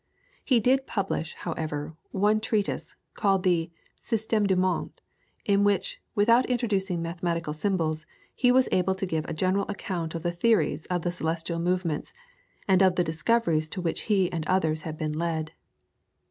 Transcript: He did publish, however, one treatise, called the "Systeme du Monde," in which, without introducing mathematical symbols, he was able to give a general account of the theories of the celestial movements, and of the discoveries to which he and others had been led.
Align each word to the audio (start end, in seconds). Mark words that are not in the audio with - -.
He 0.43 0.59
did 0.59 0.87
publish, 0.87 1.35
however, 1.35 1.95
one 2.09 2.41
treatise, 2.41 2.95
called 3.13 3.43
the 3.43 3.69
"Systeme 3.99 4.47
du 4.47 4.55
Monde," 4.55 4.99
in 5.45 5.63
which, 5.63 6.01
without 6.15 6.47
introducing 6.47 7.03
mathematical 7.03 7.53
symbols, 7.53 8.07
he 8.33 8.51
was 8.51 8.67
able 8.71 8.95
to 8.95 9.05
give 9.05 9.25
a 9.25 9.33
general 9.35 9.67
account 9.69 10.15
of 10.15 10.23
the 10.23 10.31
theories 10.31 10.87
of 10.87 11.03
the 11.03 11.11
celestial 11.11 11.59
movements, 11.59 12.13
and 12.67 12.81
of 12.81 12.95
the 12.95 13.03
discoveries 13.03 13.69
to 13.69 13.79
which 13.79 14.01
he 14.09 14.31
and 14.31 14.43
others 14.47 14.81
had 14.81 14.97
been 14.97 15.13
led. 15.13 15.51